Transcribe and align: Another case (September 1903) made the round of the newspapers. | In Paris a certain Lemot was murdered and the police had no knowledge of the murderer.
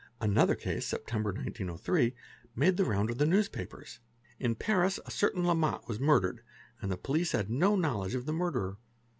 Another 0.29 0.55
case 0.55 0.87
(September 0.87 1.29
1903) 1.31 2.15
made 2.55 2.75
the 2.75 2.85
round 2.85 3.11
of 3.11 3.19
the 3.19 3.25
newspapers. 3.27 3.99
| 4.19 4.39
In 4.39 4.55
Paris 4.55 4.99
a 5.05 5.11
certain 5.11 5.43
Lemot 5.43 5.87
was 5.87 5.99
murdered 5.99 6.41
and 6.81 6.91
the 6.91 6.97
police 6.97 7.33
had 7.33 7.51
no 7.51 7.75
knowledge 7.75 8.15
of 8.15 8.25
the 8.25 8.33
murderer. 8.33 8.77